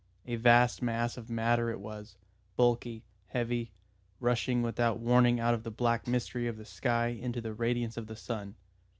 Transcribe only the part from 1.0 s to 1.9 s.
of matter it